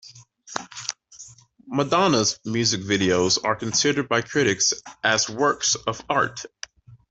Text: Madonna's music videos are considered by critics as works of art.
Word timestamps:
Madonna's 1.67 2.39
music 2.43 2.81
videos 2.81 3.37
are 3.45 3.55
considered 3.55 4.09
by 4.09 4.19
critics 4.19 4.73
as 5.03 5.29
works 5.29 5.75
of 5.75 6.01
art. 6.09 6.43